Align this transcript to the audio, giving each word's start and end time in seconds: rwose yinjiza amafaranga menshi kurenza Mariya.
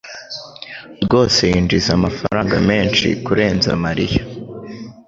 rwose 1.03 1.39
yinjiza 1.51 1.91
amafaranga 1.99 2.55
menshi 2.69 3.07
kurenza 3.25 3.69
Mariya. 3.83 4.21